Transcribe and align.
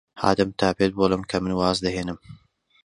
هاتم 0.21 0.49
تا 0.59 0.67
پێت 0.77 0.91
بڵێم 0.97 1.23
کە 1.29 1.37
من 1.43 1.53
واز 1.59 1.77
دەهێنم. 1.85 2.19